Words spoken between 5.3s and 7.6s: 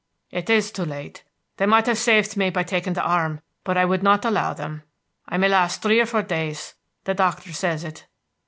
may last three or four days. The doctor